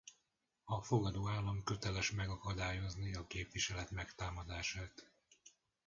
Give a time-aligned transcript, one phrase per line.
[0.63, 5.11] A fogadó állam köteles megakadályozni a képviselet megtámadását.